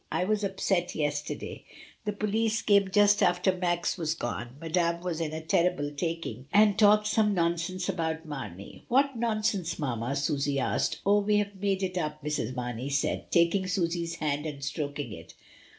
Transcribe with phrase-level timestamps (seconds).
[0.11, 1.63] I was upset yesterday;
[2.05, 4.55] the police came just after Max was gone.
[4.59, 10.15] Madame was in a terrible taking, and talked some nonsense about Mamey." "What nonsense, mamma?"
[10.15, 11.01] Susy asked.
[11.05, 11.19] "Oh!
[11.21, 12.55] we have made it up," Mrs.
[12.55, 15.35] Mamey said, taking Susy's hand and stroking it.